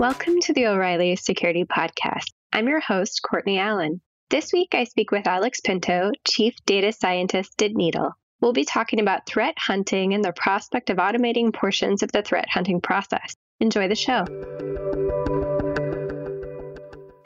[0.00, 2.32] Welcome to the O'Reilly Security Podcast.
[2.54, 4.00] I'm your host, Courtney Allen.
[4.30, 8.12] This week, I speak with Alex Pinto, Chief Data Scientist at Niddel.
[8.40, 12.48] We'll be talking about threat hunting and the prospect of automating portions of the threat
[12.48, 13.36] hunting process.
[13.60, 14.24] Enjoy the show.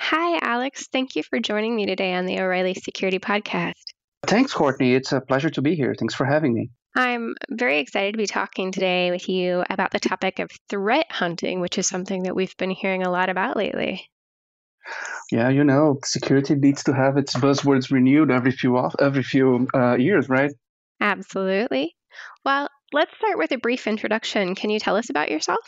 [0.00, 0.88] Hi, Alex.
[0.92, 3.84] Thank you for joining me today on the O'Reilly Security Podcast.
[4.26, 4.94] Thanks, Courtney.
[4.94, 5.94] It's a pleasure to be here.
[5.96, 6.70] Thanks for having me.
[6.94, 11.60] I'm very excited to be talking today with you about the topic of threat hunting,
[11.60, 14.08] which is something that we've been hearing a lot about lately.
[15.32, 19.66] Yeah, you know, security needs to have its buzzwords renewed every few off, every few
[19.74, 20.52] uh, years, right?
[21.00, 21.96] Absolutely.
[22.44, 24.54] Well, let's start with a brief introduction.
[24.54, 25.60] Can you tell us about yourself?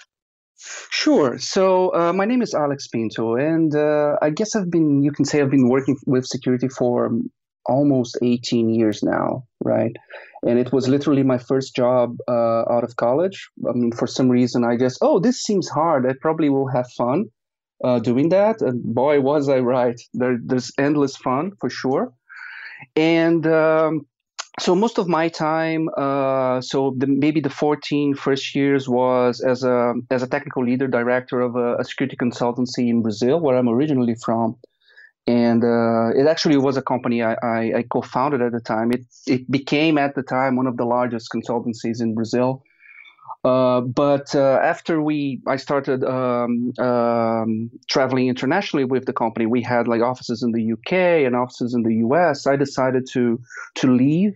[0.59, 1.39] Sure.
[1.39, 5.25] So uh, my name is Alex Pinto, and uh, I guess I've been, you can
[5.25, 7.11] say, I've been working with security for
[7.67, 9.95] almost 18 years now, right?
[10.47, 13.49] And it was literally my first job uh, out of college.
[13.69, 16.07] I mean, for some reason, I guess, oh, this seems hard.
[16.07, 17.27] I probably will have fun
[17.83, 18.63] uh, doing that.
[18.63, 20.01] And boy, was I right.
[20.15, 22.13] There, there's endless fun for sure.
[22.95, 24.07] And um,
[24.61, 29.65] so most of my time, uh, so the, maybe the 14 first years was as
[29.65, 33.69] a as a technical leader, director of a, a security consultancy in Brazil, where I'm
[33.69, 34.57] originally from
[35.27, 38.93] and uh, it actually was a company I, I, I, co-founded at the time.
[38.93, 42.63] It it became at the time one of the largest consultancies in Brazil.
[43.45, 49.47] Uh, but uh, after we, I started um, um, traveling internationally with the company.
[49.47, 52.47] We had like offices in the UK and offices in the US.
[52.47, 53.41] I decided to
[53.77, 54.35] to leave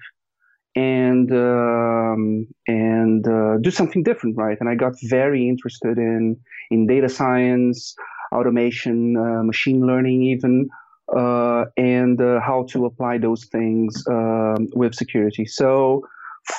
[0.77, 4.58] and um, and uh, do something different, right?
[4.60, 6.36] And I got very interested in
[6.70, 7.94] in data science,
[8.33, 10.69] automation, uh, machine learning, even
[11.17, 15.45] uh, and uh, how to apply those things um, with security.
[15.45, 16.06] So,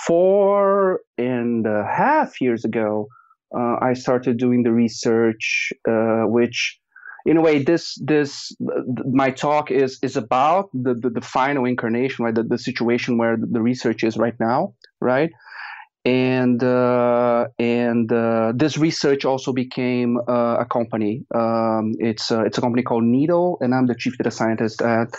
[0.05, 3.08] four and a half years ago,
[3.55, 6.79] uh, I started doing the research, uh, which,
[7.25, 8.56] in a way, this this
[9.06, 12.35] my talk is is about the the, the final incarnation, right?
[12.35, 15.31] The, the situation where the research is right now, right?
[16.03, 21.23] And uh, and uh, this research also became uh, a company.
[21.35, 25.13] Um, it's it's a company called Niddel, and I'm the chief data scientist at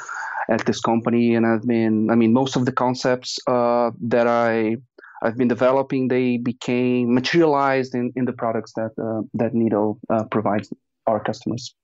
[0.49, 1.37] at this company.
[1.37, 4.77] And I've been, I mean, most of the concepts uh, that I
[5.23, 10.25] I've been developing, they became materialized in, in the products that uh, that Niddel uh,
[10.25, 10.73] provides
[11.07, 11.75] our customers.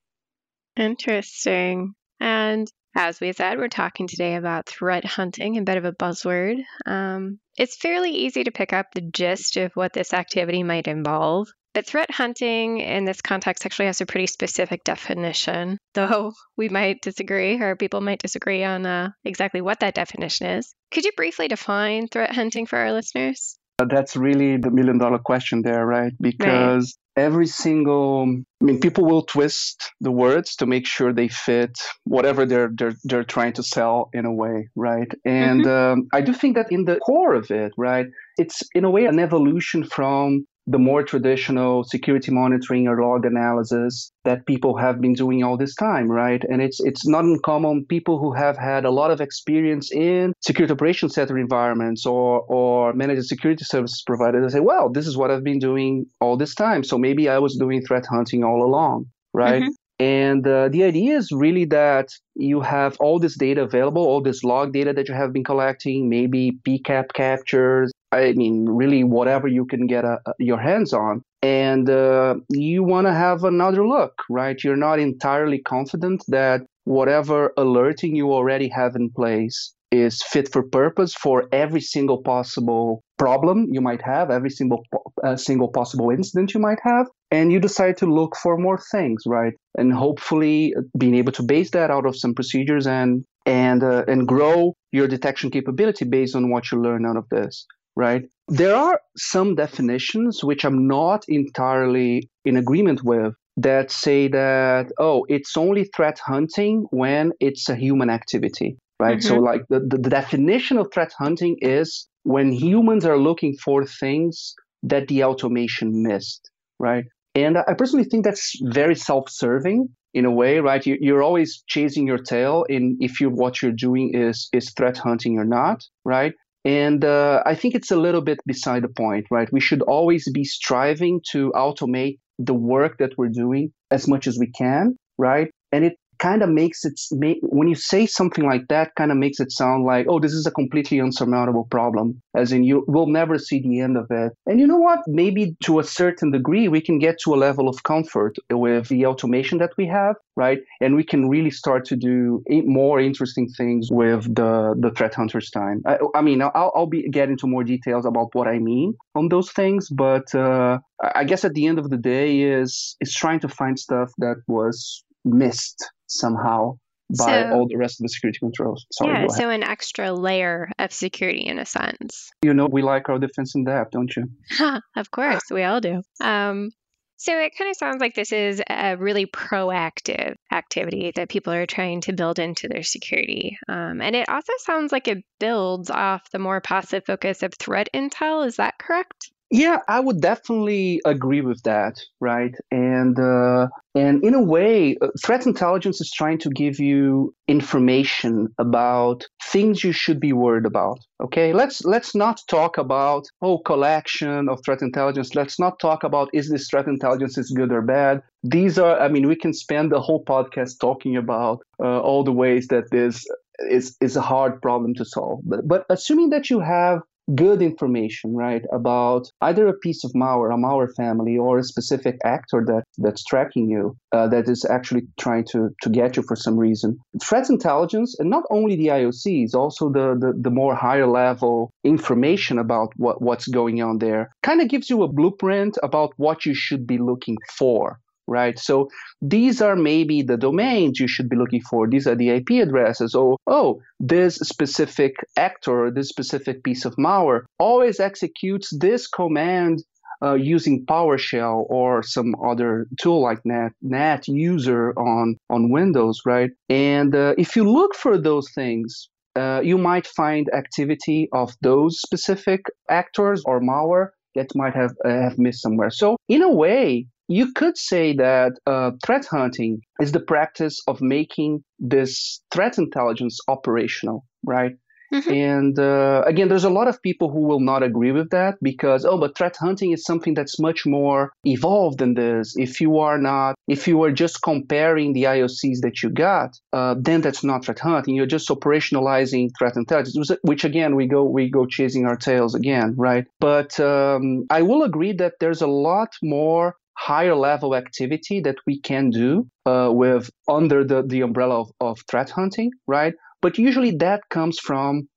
[0.76, 1.94] Interesting.
[2.20, 2.66] And
[2.98, 6.56] as we said, we're talking today about threat hunting, a bit of a buzzword.
[6.84, 11.46] Um, it's fairly easy to pick up the gist of what this activity might involve.
[11.74, 17.00] But threat hunting in this context actually has a pretty specific definition, though we might
[17.00, 20.74] disagree, or people might disagree on uh, exactly what that definition is.
[20.90, 23.56] Could you briefly define threat hunting for our listeners?
[23.78, 26.12] That's really the million dollar question there, right?
[26.20, 28.22] Because every single
[28.60, 32.94] i mean people will twist the words to make sure they fit whatever they're they're,
[33.04, 36.00] they're trying to sell in a way right and mm-hmm.
[36.00, 38.06] um, i do think that in the core of it right
[38.36, 44.12] it's in a way an evolution from the more traditional security monitoring or log analysis
[44.24, 46.44] that people have been doing all this time, right?
[46.50, 50.72] And it's it's not uncommon people who have had a lot of experience in security
[50.74, 55.30] operations center environments or or managed security services providers they say, well, this is what
[55.30, 56.84] I've been doing all this time.
[56.84, 59.62] So maybe I was doing threat hunting all along, right?
[59.62, 59.87] Mm-hmm.
[60.00, 64.44] And uh, the idea is really that you have all this data available, all this
[64.44, 69.66] log data that you have been collecting, maybe PCAP captures, I mean, really whatever you
[69.66, 71.22] can get a, a, your hands on.
[71.42, 74.62] And uh, you want to have another look, right?
[74.62, 80.62] You're not entirely confident that whatever alerting you already have in place is fit for
[80.62, 84.82] purpose for every single possible problem you might have, every single
[85.24, 89.22] uh, single possible incident you might have, and you decide to look for more things,
[89.26, 89.52] right?
[89.76, 94.26] And hopefully being able to base that out of some procedures and and uh, and
[94.26, 97.66] grow your detection capability based on what you learn out of this
[97.98, 98.22] right?
[98.46, 105.26] There are some definitions which I'm not entirely in agreement with that say that, oh,
[105.28, 109.18] it's only threat hunting when it's a human activity, right?
[109.18, 109.28] Mm-hmm.
[109.28, 113.84] So, like, the, the, the definition of threat hunting is when humans are looking for
[113.84, 114.54] things
[114.84, 116.48] that the automation missed,
[116.78, 117.04] right?
[117.38, 120.84] And I personally think that's very self-serving in a way, right?
[120.84, 124.98] You, are always chasing your tail in if you what you're doing is is threat
[124.98, 126.34] hunting or not, right?
[126.64, 129.48] And uh, I think it's a little bit beside the point, right?
[129.52, 134.36] We should always be striving to automate the work that we're doing as much as
[134.38, 135.48] we can, right?
[135.70, 137.00] And it kind of makes it
[137.42, 140.46] when you say something like that kind of makes it sound like oh this is
[140.46, 144.32] a completely unsurmountable problem as in you will never see the end of it.
[144.46, 145.00] And you know what?
[145.06, 149.06] Maybe to a certain degree we can get to a level of comfort with the
[149.06, 150.60] automation that we have right?
[150.80, 155.50] And we can really start to do more interesting things with the the threat hunters
[155.50, 155.82] time.
[155.84, 159.28] I, I mean I'll, I'll be get into more details about what i mean on
[159.28, 160.78] those things but uh,
[161.14, 164.36] i guess at the end of the day is is trying to find stuff that
[164.46, 166.78] was missed somehow
[167.16, 168.86] by so, all the rest of the security controls.
[168.92, 172.30] Sorry, yeah, so an extra layer of security in a sense.
[172.42, 174.30] You know, we like our defense in depth, don't you?
[174.96, 176.02] of course, we all do.
[176.20, 176.70] Um,
[177.16, 181.66] so it kind of sounds like this is a really proactive activity that people are
[181.66, 183.58] trying to build into their security.
[183.68, 187.88] Um, and it also sounds like it builds off the more passive focus of threat
[187.92, 188.46] intel.
[188.46, 189.32] Is that correct?
[189.50, 192.54] Yeah, I would definitely agree with that, right?
[192.70, 198.48] And uh, and in a way, uh, threat intelligence is trying to give you information
[198.58, 200.98] about things you should be worried about.
[201.22, 205.34] Okay, let's let's not talk about oh collection of threat intelligence.
[205.34, 208.20] Let's not talk about is this threat intelligence is good or bad.
[208.42, 212.32] These are, I mean, we can spend the whole podcast talking about uh, all the
[212.32, 213.24] ways that this
[213.70, 215.40] is is a hard problem to solve.
[215.44, 217.00] But but assuming that you have
[217.34, 222.18] good information, right, about either a piece of malware, a malware family, or a specific
[222.24, 226.36] actor that that's tracking you, uh, that is actually trying to to get you for
[226.36, 226.98] some reason.
[227.22, 232.58] Threat intelligence, and not only the IOCs, also the the, the more higher level information
[232.58, 236.54] about what what's going on there, kind of gives you a blueprint about what you
[236.54, 237.98] should be looking for
[238.28, 238.58] right?
[238.58, 238.88] So
[239.20, 241.88] these are maybe the domains you should be looking for.
[241.88, 243.14] These are the IP addresses.
[243.14, 249.82] Or, oh, this specific actor, this specific piece of malware always executes this command
[250.22, 256.50] uh, using PowerShell or some other tool like Net, Net user on, on Windows, right?
[256.68, 262.00] And uh, if you look for those things, uh, you might find activity of those
[262.00, 265.90] specific actors or malware that might have uh, have missed somewhere.
[265.90, 271.00] So in a way, you could say that uh, threat hunting is the practice of
[271.00, 274.72] making this threat intelligence operational, right?
[275.12, 275.32] Mm-hmm.
[275.32, 279.04] And uh, again, there's a lot of people who will not agree with that because,
[279.04, 282.54] oh, but threat hunting is something that's much more evolved than this.
[282.56, 286.94] If you are not, if you are just comparing the IOCs that you got, uh,
[286.98, 288.14] then that's not threat hunting.
[288.14, 292.94] You're just operationalizing threat intelligence, which again, we go we go chasing our tails again,
[292.98, 293.26] right?
[293.40, 298.80] But um, I will agree that there's a lot more higher level activity that we
[298.80, 303.14] can do uh, with under the, the umbrella of, of threat hunting, right?
[303.40, 305.08] But usually that comes from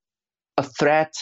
[0.58, 1.14] a threat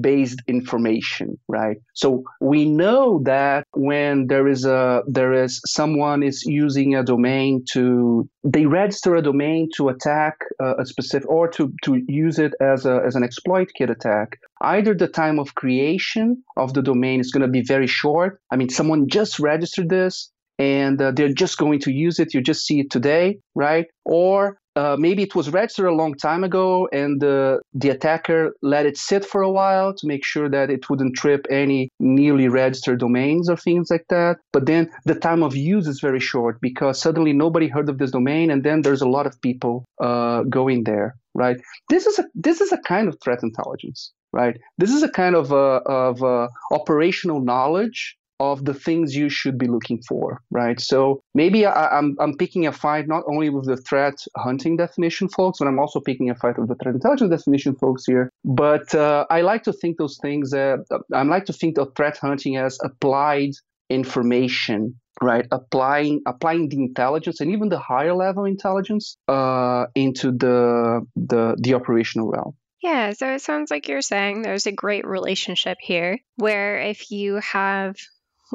[0.00, 6.44] based information right so we know that when there is a there is someone is
[6.44, 11.72] using a domain to they register a domain to attack a, a specific or to
[11.82, 16.42] to use it as a as an exploit kit attack either the time of creation
[16.56, 20.30] of the domain is going to be very short i mean someone just registered this
[20.58, 22.34] and uh, they're just going to use it.
[22.34, 23.86] You just see it today, right?
[24.04, 28.86] Or uh, maybe it was registered a long time ago and uh, the attacker let
[28.86, 33.00] it sit for a while to make sure that it wouldn't trip any newly registered
[33.00, 34.36] domains or things like that.
[34.52, 38.12] But then the time of use is very short because suddenly nobody heard of this
[38.12, 41.58] domain and then there's a lot of people uh, going there, right?
[41.90, 44.56] This is a this is a kind of threat intelligence, right?
[44.78, 49.58] This is a kind of uh, of uh, operational knowledge of the things you should
[49.58, 50.80] be looking for, right?
[50.80, 54.76] So maybe I, am I'm, I'm picking a fight not only with the threat hunting
[54.76, 58.30] definition folks, but I'm also picking a fight with the threat intelligence definition folks here.
[58.44, 60.54] But uh, I like to think those things.
[60.54, 60.78] Uh,
[61.12, 63.52] I like to think of threat hunting as applied
[63.90, 71.04] information right applying applying the intelligence and even the higher level intelligence uh, into the
[71.16, 75.78] the the operational realm yeah, so it sounds like you're saying there's a great relationship
[75.80, 77.96] here where if you have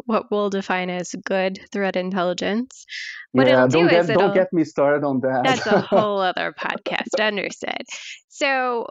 [0.05, 2.85] what we'll define as good threat intelligence.
[3.31, 5.43] What yeah, don't get don't get me started on that.
[5.43, 7.83] that's a whole other podcast, understood.
[8.29, 8.87] So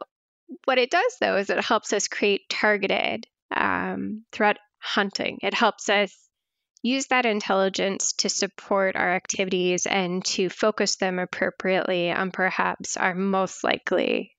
[0.65, 5.39] what it does though is it helps us create targeted um, threat hunting.
[5.43, 6.17] It helps us
[6.83, 13.15] use that intelligence to support our activities and to focus them appropriately on perhaps our
[13.15, 14.37] most likely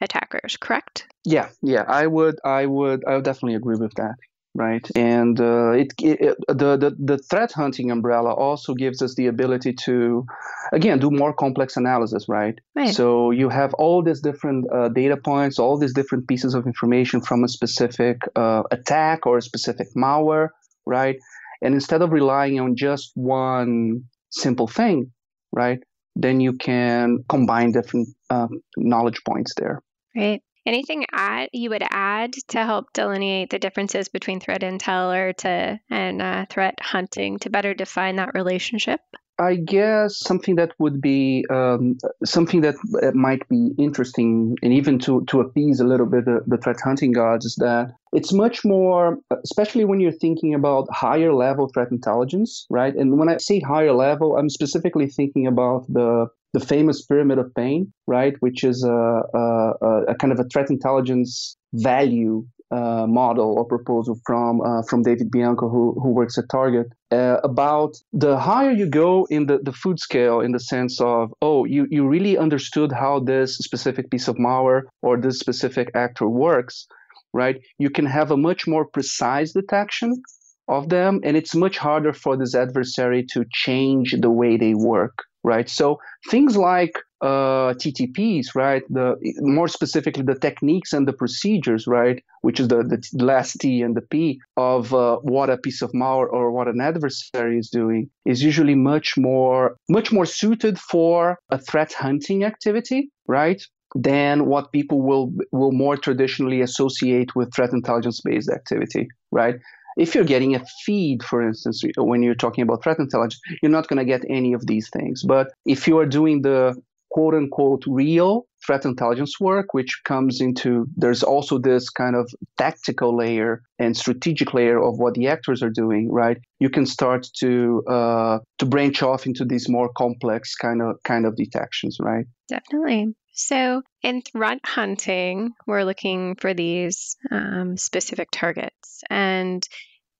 [0.00, 4.14] attackers correct yeah yeah i would i would i would definitely agree with that
[4.54, 4.86] right?
[4.94, 9.74] And uh, it, it, the, the the threat hunting umbrella also gives us the ability
[9.84, 10.26] to,
[10.72, 12.58] again, do more complex analysis, right?
[12.74, 12.94] right.
[12.94, 17.20] So you have all these different uh, data points, all these different pieces of information
[17.20, 20.48] from a specific uh, attack or a specific malware,
[20.86, 21.16] right?
[21.62, 25.12] And instead of relying on just one simple thing,
[25.52, 25.78] right?
[26.16, 29.82] then you can combine different uh, knowledge points there.
[30.14, 30.42] Right.
[30.66, 35.80] Anything add you would add to help delineate the differences between threat intel or to
[35.88, 39.00] and uh, threat hunting to better define that relationship?
[39.40, 42.74] I guess something that would be um, something that
[43.14, 47.12] might be interesting, and even to, to appease a little bit the, the threat hunting
[47.12, 52.66] gods, is that it's much more, especially when you're thinking about higher level threat intelligence,
[52.68, 52.94] right?
[52.94, 57.54] And when I say higher level, I'm specifically thinking about the the famous pyramid of
[57.54, 58.34] pain, right?
[58.40, 64.16] Which is a, a, a kind of a threat intelligence value uh, model or proposal
[64.24, 68.86] from uh, from David Bianco, who who works at Target, uh, about the higher you
[68.86, 72.92] go in the, the food scale, in the sense of oh, you you really understood
[72.92, 76.86] how this specific piece of malware or this specific actor works,
[77.32, 77.60] right?
[77.78, 80.22] You can have a much more precise detection
[80.68, 85.24] of them, and it's much harder for this adversary to change the way they work,
[85.42, 85.68] right?
[85.68, 85.98] So
[86.30, 86.92] things like
[87.22, 88.82] uh, TTPs, right?
[88.88, 92.22] The more specifically the techniques and the procedures, right?
[92.42, 92.82] Which is the,
[93.12, 96.68] the last T and the P of uh, what a piece of malware or what
[96.68, 102.44] an adversary is doing is usually much more much more suited for a threat hunting
[102.44, 103.62] activity, right?
[103.94, 109.56] Than what people will will more traditionally associate with threat intelligence based activity, right?
[110.00, 113.86] If you're getting a feed, for instance, when you're talking about threat intelligence, you're not
[113.86, 115.22] going to get any of these things.
[115.22, 116.74] But if you are doing the
[117.10, 123.14] quote unquote real threat intelligence work, which comes into there's also this kind of tactical
[123.14, 126.38] layer and strategic layer of what the actors are doing, right?
[126.60, 131.26] You can start to uh, to branch off into these more complex kind of kind
[131.26, 132.24] of detections, right?
[132.48, 133.14] Definitely.
[133.32, 139.66] So in threat hunting, we're looking for these um, specific targets and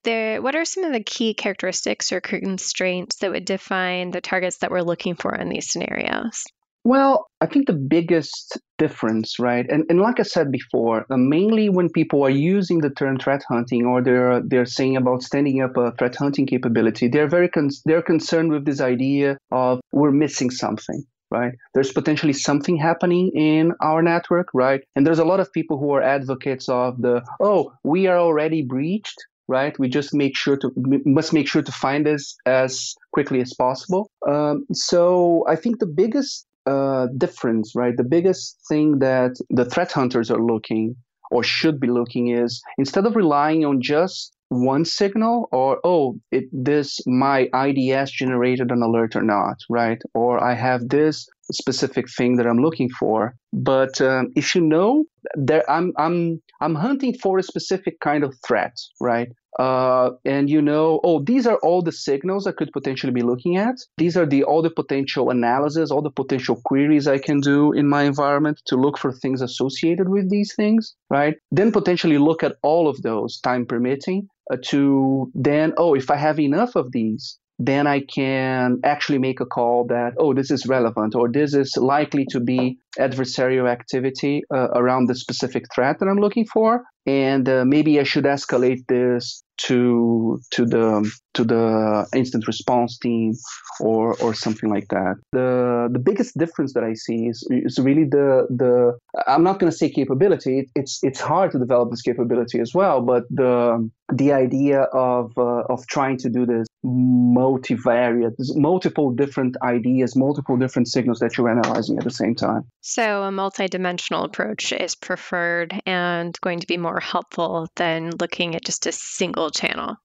[0.02, 4.58] there, what are some of the key characteristics or constraints that would define the targets
[4.58, 6.44] that we're looking for in these scenarios?
[6.82, 11.68] Well, I think the biggest difference, right, and, and like I said before, uh, mainly
[11.68, 15.76] when people are using the term threat hunting or they're they're saying about standing up
[15.76, 20.50] a threat hunting capability, they're very con- they're concerned with this idea of we're missing
[20.50, 21.52] something, right?
[21.74, 24.80] There's potentially something happening in our network, right?
[24.96, 28.62] And there's a lot of people who are advocates of the oh, we are already
[28.62, 29.18] breached,
[29.50, 29.78] right?
[29.78, 30.72] We just make sure to
[31.04, 34.08] must make sure to find this as quickly as possible.
[34.26, 37.96] Um, so I think the biggest uh, difference, right?
[37.96, 40.96] The biggest thing that the threat hunters are looking
[41.30, 46.44] or should be looking is instead of relying on just one signal or oh it
[46.52, 52.36] this my IDS generated an alert or not right or I have this specific thing
[52.36, 55.04] that I'm looking for but um, if you know
[55.34, 59.28] there I'm I'm I'm hunting for a specific kind of threat right
[59.58, 63.56] uh, and you know, oh, these are all the signals I could potentially be looking
[63.56, 63.74] at.
[63.98, 67.88] These are the all the potential analysis, all the potential queries I can do in
[67.88, 71.34] my environment to look for things associated with these things, right?
[71.50, 76.16] Then potentially look at all of those, time permitting, uh, to then, oh, if I
[76.16, 80.66] have enough of these, then I can actually make a call that, oh, this is
[80.66, 86.06] relevant or this is likely to be adversarial activity uh, around the specific threat that
[86.06, 86.82] I'm looking for.
[87.06, 93.32] And uh, maybe I should escalate this to to the to the instant response team
[93.80, 95.16] or or something like that.
[95.32, 99.70] The the biggest difference that I see is is really the the I'm not going
[99.70, 100.68] to say capability.
[100.74, 105.62] it's it's hard to develop this capability as well, but the the idea of uh,
[105.74, 111.98] of trying to do this multivariate, multiple different ideas, multiple different signals that you're analyzing
[111.98, 112.62] at the same time.
[112.80, 118.64] So a multidimensional approach is preferred and going to be more helpful than looking at
[118.64, 119.96] just a single channel.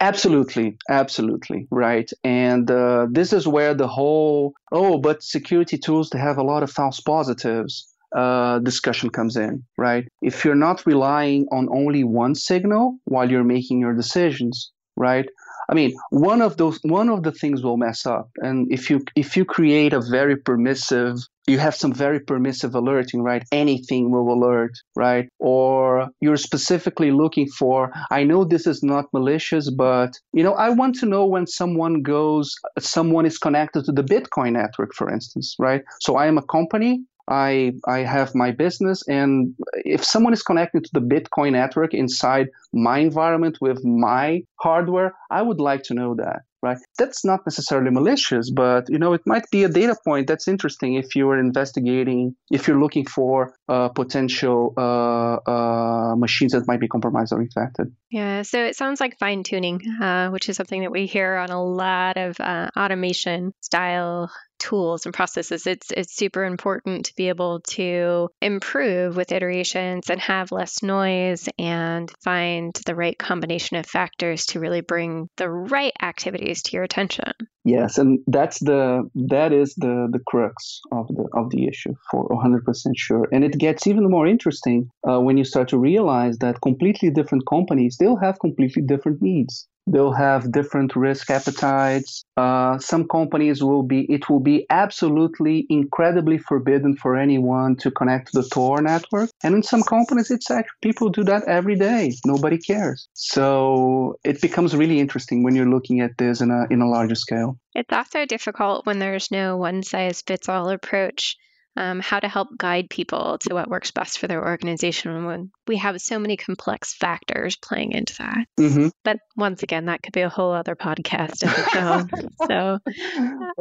[0.00, 2.08] Absolutely, absolutely, right.
[2.22, 6.62] And uh, this is where the whole oh, but security tools they have a lot
[6.62, 10.06] of false positives uh, discussion comes in, right?
[10.22, 15.26] If you're not relying on only one signal while you're making your decisions, right?
[15.70, 19.04] I mean, one of those one of the things will mess up, and if you
[19.16, 21.16] if you create a very permissive,
[21.46, 23.44] you have some very permissive alerting, right?
[23.52, 25.28] Anything will alert, right?
[25.38, 27.92] Or you're specifically looking for.
[28.10, 32.02] I know this is not malicious, but you know, I want to know when someone
[32.02, 35.82] goes, someone is connected to the Bitcoin network, for instance, right?
[36.00, 37.04] So I am a company.
[37.28, 39.54] I I have my business, and
[39.84, 45.42] if someone is connected to the Bitcoin network inside my environment with my hardware, I
[45.42, 46.42] would like to know that.
[46.62, 46.78] Right?
[46.96, 50.94] That's not necessarily malicious, but you know it might be a data point that's interesting
[50.94, 56.80] if you are investigating, if you're looking for uh, potential uh, uh, machines that might
[56.80, 57.94] be compromised or infected.
[58.10, 61.50] Yeah, so it sounds like fine tuning, uh, which is something that we hear on
[61.50, 64.30] a lot of uh, automation style
[64.64, 65.66] tools and processes.
[65.66, 71.48] It's it's super important to be able to improve with iterations and have less noise
[71.58, 76.84] and find the right combination of factors to really bring the right activities to your
[76.84, 77.32] attention.
[77.64, 82.28] Yes, and that's the that is the the crux of the of the issue for
[82.28, 82.62] 100%
[82.96, 83.28] sure.
[83.32, 87.44] And it gets even more interesting uh, when you start to realize that completely different
[87.48, 89.66] companies they'll have completely different needs.
[89.86, 92.24] They'll have different risk appetites.
[92.36, 98.32] Uh, some companies will be, it will be absolutely incredibly forbidden for anyone to connect
[98.32, 99.30] to the Tor network.
[99.42, 102.12] And in some companies, it's actually, people do that every day.
[102.24, 103.08] Nobody cares.
[103.12, 107.14] So it becomes really interesting when you're looking at this in a, in a larger
[107.14, 107.58] scale.
[107.74, 111.36] It's also difficult when there's no one size fits all approach
[111.76, 115.76] um, how to help guide people to what works best for their organization when we
[115.76, 118.46] have so many complex factors playing into that.
[118.58, 118.88] Mm-hmm.
[119.02, 122.28] But once again, that could be a whole other podcast of its own.
[122.46, 122.78] so,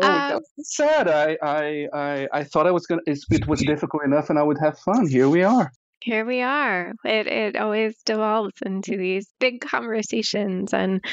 [0.01, 1.07] oh, um, sad.
[1.07, 3.01] I, I, I, I thought I was gonna.
[3.05, 5.07] It was difficult enough, and I would have fun.
[5.07, 5.71] Here we are.
[6.01, 6.93] Here we are.
[7.03, 11.03] It it always devolves into these big conversations, and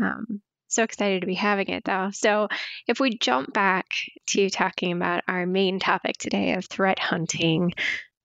[0.00, 2.10] um, so excited to be having it though.
[2.12, 2.48] So,
[2.86, 3.86] if we jump back
[4.28, 7.72] to talking about our main topic today of threat hunting,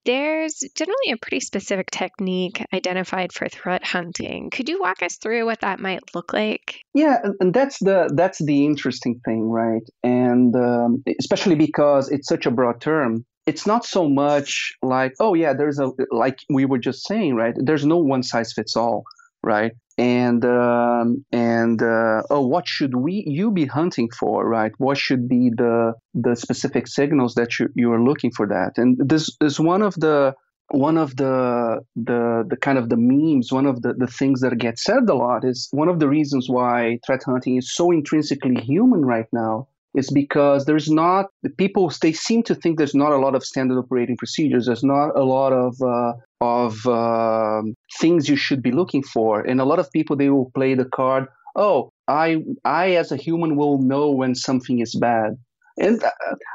[0.05, 4.49] there's generally a pretty specific technique identified for threat hunting.
[4.49, 6.79] Could you walk us through what that might look like?
[6.93, 9.83] Yeah, and that's the that's the interesting thing, right?
[10.03, 15.33] And um, especially because it's such a broad term, it's not so much like oh
[15.33, 17.53] yeah, there's a like we were just saying, right?
[17.57, 19.03] There's no one size fits all,
[19.43, 19.73] right?
[19.99, 24.71] And um, and uh, oh, what should we you be hunting for, right?
[24.77, 28.77] What should be the the specific signals that you you are looking for that?
[28.77, 30.33] And this is one of the
[30.69, 34.57] one of the the the kind of the memes, one of the the things that
[34.57, 38.55] get said a lot is one of the reasons why threat hunting is so intrinsically
[38.55, 43.11] human right now is because there's not the people they seem to think there's not
[43.11, 44.65] a lot of standard operating procedures.
[44.67, 47.61] There's not a lot of uh, of uh,
[47.99, 49.41] things you should be looking for.
[49.41, 53.17] And a lot of people they will play the card oh i i as a
[53.17, 55.37] human will know when something is bad.
[55.77, 56.11] And uh,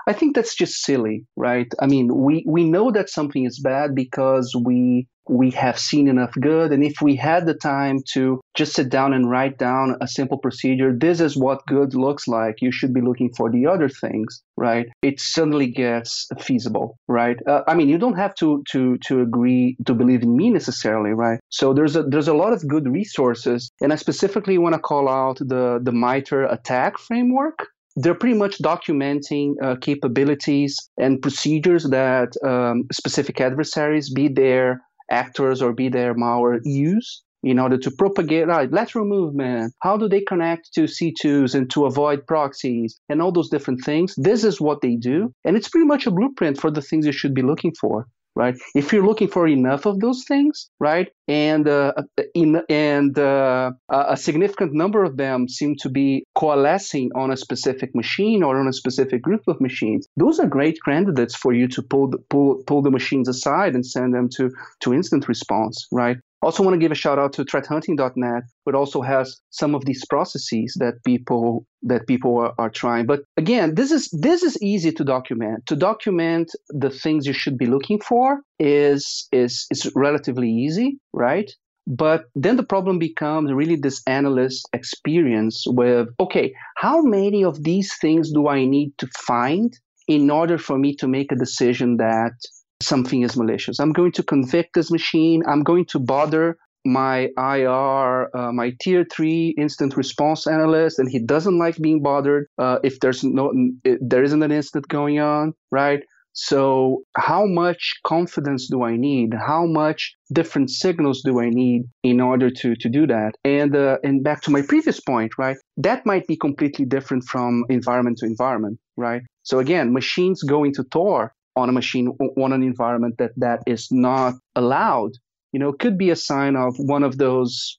[0.07, 1.71] i think that's just silly right?
[1.81, 6.33] I mean we we know that something is bad because we we have seen enough
[6.41, 6.73] good.
[6.73, 10.39] And if we had the time to just sit down and write down a simple
[10.39, 12.61] procedure, this is what good looks like.
[12.61, 14.87] You should be looking for the other things, right?
[15.03, 17.37] It suddenly gets feasible, right?
[17.47, 21.11] Uh, I mean, you don't have to to to agree to believe in me necessarily,
[21.11, 21.41] right?
[21.49, 25.09] So there's a there's a lot of good resources, and I specifically want to call
[25.09, 32.33] out the the MITRE ATT&CK framework they're pretty much documenting uh, capabilities and procedures that
[32.45, 34.81] um, specific adversaries, be there
[35.23, 39.73] actors or be there malware use in order to propagate right, lateral movement.
[39.83, 44.15] How do they connect to c2s and to avoid proxies and all those different things?
[44.17, 45.33] This is what they do.
[45.45, 48.57] And it's pretty much a blueprint for the things you should be looking for right?
[48.75, 51.93] If you're looking for enough of those things, right, and uh,
[52.35, 57.95] in and uh, a significant number of them seem to be coalescing on a specific
[57.95, 61.83] machine or on a specific group of machines, those are great candidates for you to
[61.83, 66.19] pull the, pull pull the machines aside and send them to to instant response, right?
[66.43, 70.05] Also, want to give a shout out to threathunting.net, which also has some of these
[70.07, 73.07] processes that people that people are, are, trying.
[73.07, 75.67] But again, this is this is easy to document.
[75.67, 81.51] To document the things you should be looking for is is is relatively easy, right?
[81.87, 87.95] But then the problem becomes really this analyst experience with okay, how many of these
[88.01, 89.73] things do I need to find
[90.09, 92.35] in order for me to make a decision that
[92.83, 93.79] something is malicious.
[93.79, 95.43] I'm going to convict this machine.
[95.49, 101.19] I'm going to bother my IR, uh, my tier three instant response analyst, and he
[101.19, 103.53] doesn't like being bothered uh, if there's no,
[103.85, 106.01] there isn't an incident going on, right?
[106.37, 109.35] So, how much confidence do I need?
[109.35, 113.35] How much different signals do I need in order to to do that?
[113.45, 115.57] And uh, and back to my previous point, right?
[115.77, 119.23] That might be completely different from environment to environment, right?
[119.45, 123.89] So again, machines going to Tor on a machine on an environment that that is
[123.91, 125.13] not allowed
[125.53, 127.79] you know could be a sign of one of those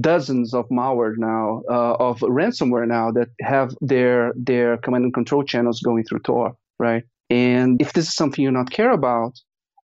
[0.00, 5.44] dozens of malware now uh, of ransomware now that have their their command and control
[5.44, 9.32] channels going through tor right and if this is something you not care about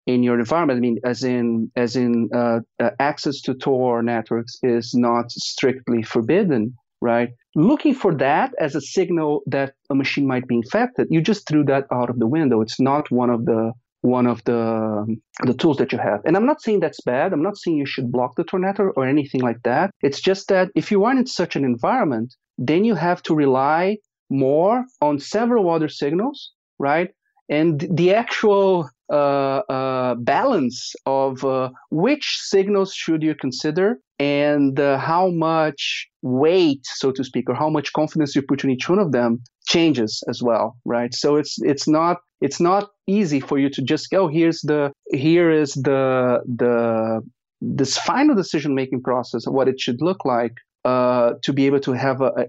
[0.05, 4.57] in your environment i mean as in as in uh, uh, access to tor networks
[4.63, 7.29] is not strictly forbidden right?
[7.57, 11.63] Looking for that as a signal that a machine might be infected, you just threw
[11.63, 12.61] that out of the window.
[12.61, 16.21] It's not one of the one of the the tools that you have.
[16.23, 17.33] And I'm not saying that's bad.
[17.33, 19.89] I'm not saying you should block the tornado or anything like that.
[20.03, 23.97] It's just that if you aren't in such an environment, then you have to rely
[24.29, 27.09] more on several other signals, right?
[27.49, 36.07] And the actual balance of uh, which signals should you consider and uh, how much
[36.21, 39.41] weight, so to speak, or how much confidence you put in each one of them
[39.67, 41.13] changes as well, right?
[41.13, 44.25] So it's it's not it's not easy for you to just go.
[44.25, 47.21] Oh, here's the here is the the
[47.61, 50.53] this final decision making process of what it should look like
[50.85, 52.45] uh, to be able to have a, a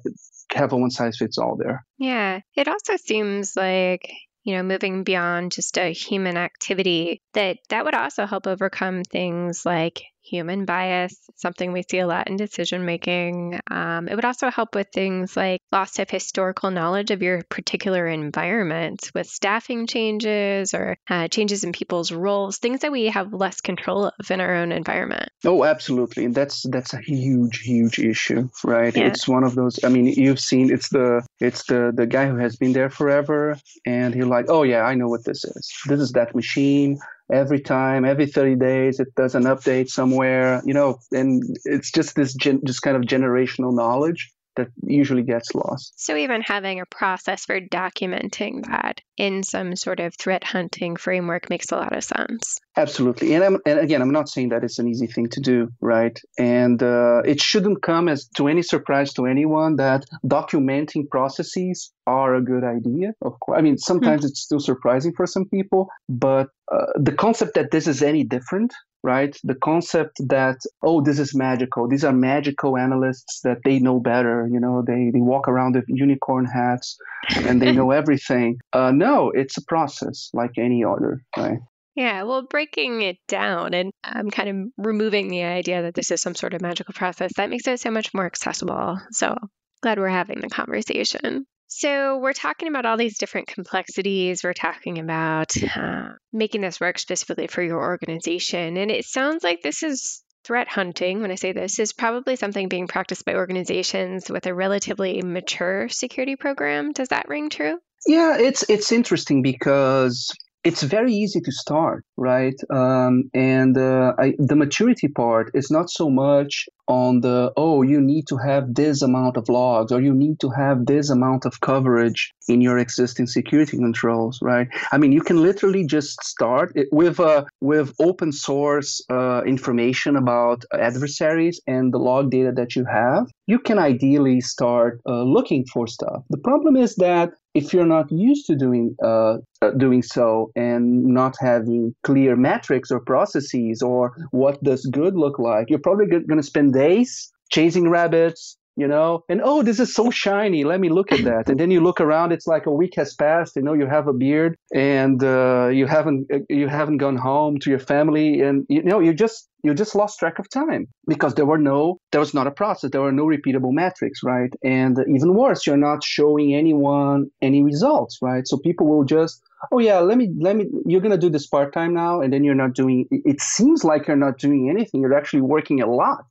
[0.54, 1.84] have a one size fits all there.
[1.98, 4.10] Yeah, it also seems like
[4.48, 9.66] you know, moving beyond just a human activity, that that would also help overcome things
[9.66, 13.60] like human bias, something we see a lot in decision making.
[13.70, 18.06] Um, it would also help with things like loss of historical knowledge of your particular
[18.06, 23.60] environment with staffing changes or uh, changes in people's roles, things that we have less
[23.60, 25.30] control of in our own environment.
[25.44, 26.28] Oh, absolutely.
[26.28, 28.94] That's that's a huge, huge issue, right?
[28.94, 29.06] Yeah.
[29.06, 29.82] It's one of those.
[29.84, 33.58] I mean, you've seen it's the it's the the guy who has been there forever,
[33.86, 35.72] and he's like, oh yeah, I know what this is.
[35.86, 36.98] This is that machine
[37.32, 42.14] every time every 30 days it does an update somewhere you know and it's just
[42.16, 45.94] this gen- just kind of generational knowledge that usually gets lost.
[45.96, 51.50] So, even having a process for documenting that in some sort of threat hunting framework
[51.50, 52.58] makes a lot of sense.
[52.76, 53.34] Absolutely.
[53.34, 56.18] And, I'm, and again, I'm not saying that it's an easy thing to do, right?
[56.38, 62.36] And uh, it shouldn't come as to any surprise to anyone that documenting processes are
[62.36, 63.14] a good idea.
[63.22, 64.28] Of course, I mean, sometimes mm-hmm.
[64.28, 68.72] it's still surprising for some people, but uh, the concept that this is any different
[69.02, 69.36] right?
[69.44, 71.88] The concept that, oh, this is magical.
[71.88, 74.48] These are magical analysts that they know better.
[74.50, 76.96] You know, they, they walk around with unicorn hats
[77.36, 78.58] and they know everything.
[78.72, 81.58] Uh, no, it's a process like any other, right?
[81.94, 86.22] Yeah, well, breaking it down and um, kind of removing the idea that this is
[86.22, 88.98] some sort of magical process, that makes it so much more accessible.
[89.10, 89.36] So
[89.82, 91.44] glad we're having the conversation.
[91.68, 94.42] So, we're talking about all these different complexities.
[94.42, 98.76] We're talking about uh, making this work specifically for your organization.
[98.76, 101.20] And it sounds like this is threat hunting.
[101.20, 105.88] When I say this, is probably something being practiced by organizations with a relatively mature
[105.88, 106.92] security program.
[106.92, 107.78] Does that ring true?
[108.06, 110.32] Yeah, it's it's interesting because
[110.64, 112.54] it's very easy to start, right?
[112.70, 118.00] Um, and uh, I, the maturity part is not so much on the oh you
[118.00, 121.60] need to have this amount of logs or you need to have this amount of
[121.60, 124.68] coverage in your existing security controls right?
[124.92, 130.64] I mean you can literally just start with uh, with open source uh, information about
[130.72, 133.26] adversaries and the log data that you have.
[133.46, 136.22] You can ideally start uh, looking for stuff.
[136.30, 141.04] The problem is that if you're not used to doing uh, uh, doing so and
[141.04, 146.36] not having clear metrics or processes or what does good look like you're probably going
[146.36, 150.62] to spend days chasing rabbits, you know, and oh, this is so shiny.
[150.62, 151.48] Let me look at that.
[151.48, 153.56] And then you look around, it's like a week has passed.
[153.56, 157.70] You know, you have a beard and uh, you haven't you haven't gone home to
[157.70, 161.44] your family, and you know you just you just lost track of time because there
[161.44, 162.92] were no there was not a process.
[162.92, 164.52] There were no repeatable metrics right?
[164.62, 168.46] And even worse you're not showing anyone any results right?
[168.46, 171.48] So people will just oh yeah let me let me you're going to do this
[171.48, 172.20] part-time now.
[172.20, 175.00] And then you're not doing it seems like you're not doing anything.
[175.00, 176.24] You're actually working a lot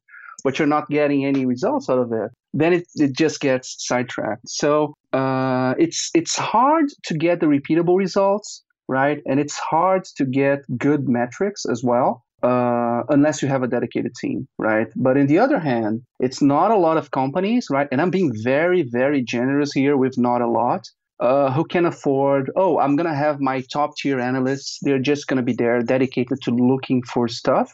[0.44, 4.48] but you're not getting any results out of it, then it, it just gets sidetracked.
[4.48, 9.22] So uh, it's it's hard to get the repeatable results, right?
[9.26, 12.24] And it's hard to get good metrics as well.
[12.44, 14.90] Uh, unless you have a dedicated team, right?
[14.96, 17.88] But on the other hand, it's not a lot of companies, right?
[17.92, 20.88] And I'm being very, very generous here with not a lot,
[21.20, 24.78] uh, who can afford, oh, I'm going to have my top tier analysts.
[24.84, 27.72] They're just going to be there dedicated to looking for stuff,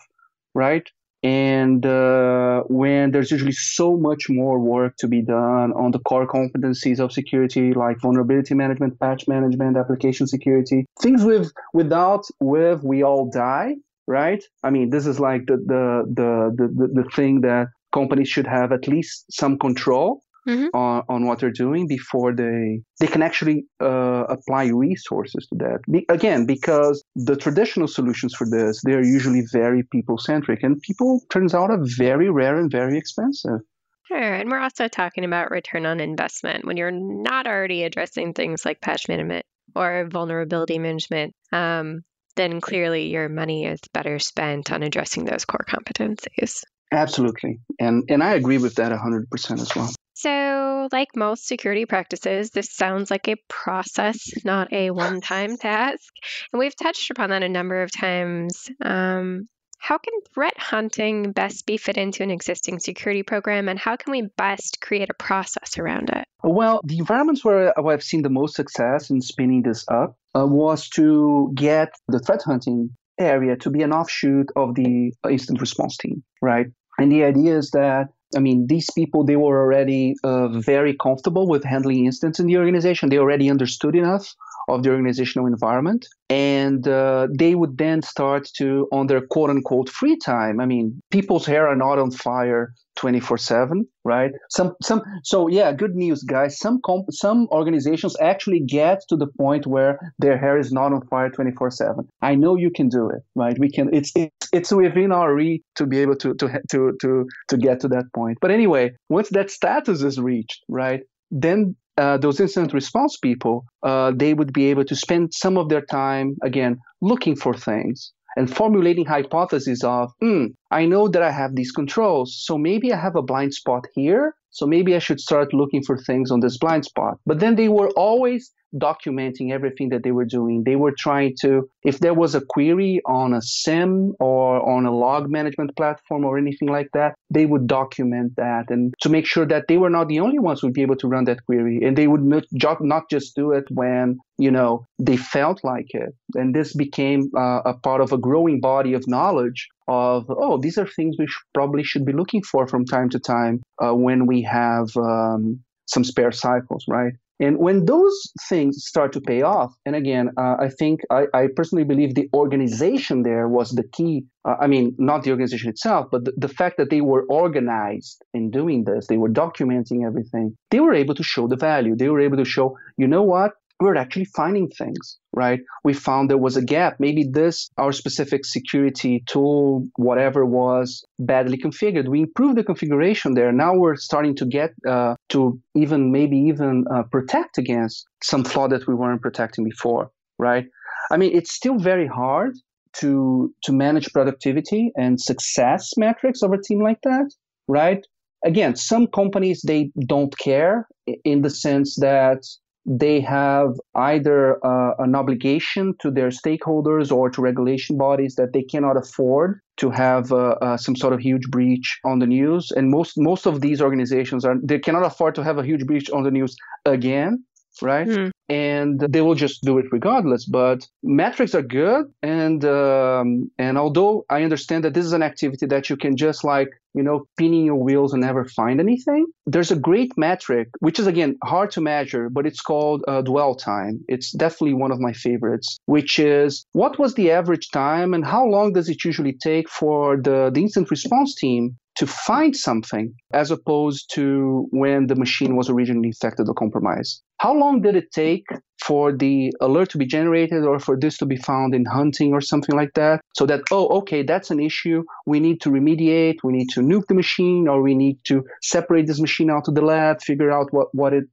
[0.56, 0.88] right?
[1.24, 6.28] And uh, when there's usually so much more work to be done on the core
[6.28, 13.04] competencies of security like vulnerability management patch management application security things with without with we
[13.04, 13.76] all die
[14.08, 14.44] right?
[14.64, 18.72] I mean this is like the the the the, the thing that companies should have
[18.72, 20.68] at least some control mm-hmm.
[20.74, 25.80] on, on what they're doing before they they can actually uh, apply resources to that.
[25.92, 30.82] Be, again, because the traditional solutions for this they are usually very people centric, and
[30.82, 33.60] people turns out are very rare and very expensive.
[34.08, 38.66] Sure, and we're also talking about return on investment when you're not already addressing things
[38.66, 41.34] like patch management or vulnerability management.
[41.52, 42.04] Um,
[42.36, 46.64] then clearly your money is better spent on addressing those core competencies.
[46.92, 47.60] Absolutely.
[47.80, 49.90] And and I agree with that 100% as well.
[50.14, 56.14] So, like most security practices, this sounds like a process, not a one time task.
[56.52, 58.70] And we've touched upon that a number of times.
[58.82, 59.48] Um,
[59.80, 64.12] how can threat hunting best be fit into an existing security program, and how can
[64.12, 66.26] we best create a process around it?
[66.42, 70.88] Well, the environments where I've seen the most success in spinning this up uh, was
[70.92, 76.24] to get the threat hunting area to be an offshoot of the incident response team,
[76.42, 76.68] right?
[76.98, 81.48] And the idea is that I mean, these people, they were already uh, very comfortable
[81.48, 83.10] with handling incidents in the organization.
[83.10, 84.36] They already understood enough
[84.68, 86.08] of the organizational environment.
[86.30, 91.02] And uh, they would then start to, on their quote unquote free time, I mean,
[91.12, 94.32] people's hair are not on fire 24 7 right?
[94.50, 96.60] Some some so yeah good news guys.
[96.60, 101.06] Some comp- some organizations actually get to the point where their hair is not on
[101.08, 103.58] fire 24 7 i know you can do it right?
[103.58, 107.28] We can it's it's, it's within our reach to be able to to to to
[107.50, 108.38] to get to that point.
[108.42, 114.12] But anyway once that status is reached right then uh, those incident response people, uh,
[114.16, 118.54] they would be able to spend some of their time, again, looking for things and
[118.54, 123.16] formulating hypotheses of, hmm, I know that I have these controls, so maybe I have
[123.16, 126.86] a blind spot here, so maybe I should start looking for things on this blind
[126.86, 127.18] spot.
[127.26, 130.64] But then they were always documenting everything that they were doing.
[130.64, 134.96] They were trying to, if there was a query on a SIEM or on a
[134.96, 139.46] log management platform or anything like that, they would document that and to make sure
[139.46, 141.80] that they were not the only ones who would be able to run that query.
[141.84, 146.16] And they would not, just do it when, you know, they felt like it.
[146.36, 150.78] And this became uh, a part of a growing body of knowledge of, oh, these
[150.78, 154.26] are things we sh- probably should be looking for from time to time uh, when
[154.26, 157.14] we have um, some spare cycles, right?
[157.40, 161.48] And when those things start to pay off, and again, uh, I think I, I,
[161.56, 164.26] personally believe the organization there was the key.
[164.46, 168.24] Uh, I mean, not the organization itself, but the, the, fact that they were organized
[168.34, 170.56] in doing this, they were documenting everything.
[170.70, 171.96] They were able to show the value.
[171.96, 173.54] They were able to show, you know what?
[173.84, 175.60] We're actually finding things, right?
[175.84, 176.96] We found there was a gap.
[177.00, 182.08] Maybe this, our specific security tool, whatever was badly configured.
[182.08, 183.52] We improved the configuration there.
[183.52, 188.68] Now we're starting to get uh, to even maybe even uh, protect against some flaw
[188.70, 190.66] that we weren't protecting before, right?
[191.12, 192.54] I mean, it's still very hard
[193.02, 197.30] to to manage productivity and success metrics of a team like that,
[197.68, 198.06] right?
[198.46, 200.88] Again, some companies they don't care
[201.24, 202.44] in the sense that
[202.86, 208.64] they have either uh, an obligation to their stakeholders or to regulation bodies that they
[208.64, 212.72] cannot afford to have uh, uh, some sort of huge breach on the news.
[212.72, 216.10] And most most of these organizations are they cannot afford to have a huge breach
[216.12, 217.44] on the news again
[217.82, 218.32] right mm.
[218.50, 224.26] and they will just do it regardless but metrics are good and um, and although
[224.30, 227.66] i understand that this is an activity that you can just like you know, pinning
[227.66, 229.26] your wheels and never find anything.
[229.46, 233.56] There's a great metric, which is again hard to measure, but it's called uh, dwell
[233.56, 234.04] time.
[234.08, 238.46] It's definitely one of my favorites, which is what was the average time and how
[238.46, 243.52] long does it usually take for the, the instant response team to find something as
[243.52, 247.22] opposed to when the machine was originally infected or compromised.
[247.38, 248.46] How long did it take
[248.84, 252.42] for the alert to be generated or for this to be found in hunting or
[252.42, 253.22] something like that?
[253.36, 255.04] So that, oh, okay, that's an issue.
[255.26, 259.08] We need to remediate, we need to nuke the machine, or we need to separate
[259.08, 261.26] this machine out of the lab, figure out what, what it